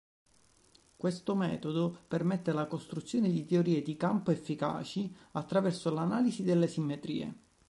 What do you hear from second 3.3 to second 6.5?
teorie di campo efficaci attraverso l'analisi